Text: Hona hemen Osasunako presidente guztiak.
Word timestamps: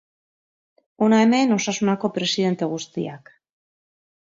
Hona 1.07 1.19
hemen 1.25 1.53
Osasunako 1.59 2.11
presidente 2.17 2.73
guztiak. 2.75 3.33